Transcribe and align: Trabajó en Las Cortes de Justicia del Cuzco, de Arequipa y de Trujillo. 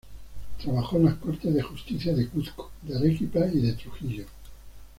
Trabajó 0.59 0.97
en 0.97 1.05
Las 1.05 1.13
Cortes 1.17 1.53
de 1.53 1.61
Justicia 1.61 2.11
del 2.15 2.27
Cuzco, 2.27 2.71
de 2.81 2.97
Arequipa 2.97 3.45
y 3.45 3.59
de 3.61 3.73
Trujillo. 3.73 4.25